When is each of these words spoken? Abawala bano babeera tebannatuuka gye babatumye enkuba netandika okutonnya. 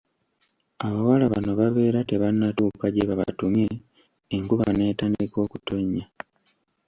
Abawala 0.87 1.25
bano 1.33 1.51
babeera 1.59 1.99
tebannatuuka 2.09 2.85
gye 2.93 3.03
babatumye 3.09 3.67
enkuba 4.35 4.65
netandika 4.77 5.37
okutonnya. 5.45 6.05